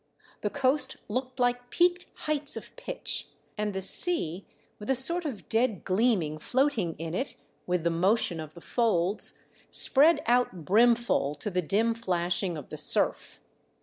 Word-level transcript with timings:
The 0.41 0.49
coast 0.49 0.97
looked 1.07 1.39
like 1.39 1.69
peaked 1.69 2.07
heights 2.21 2.57
of 2.57 2.75
pitch, 2.75 3.27
and 3.55 3.71
the 3.71 3.83
sea, 3.83 4.47
with 4.79 4.89
a 4.89 4.95
sort 4.95 5.25
of 5.25 5.47
dead 5.47 5.83
orleamino 5.85 6.39
floatinsf 6.41 6.95
in 6.97 7.13
it 7.13 7.37
with 7.67 7.83
the 7.83 7.91
motion 7.91 8.39
of 8.39 8.55
the 8.55 8.61
folds, 8.61 9.37
spread 9.69 10.23
out 10.25 10.65
brimful 10.65 11.35
to 11.35 11.51
the 11.51 11.61
dim 11.61 11.93
flashing 11.93 12.57
of 12.57 12.69
the 12.69 12.77
surf. 12.77 13.41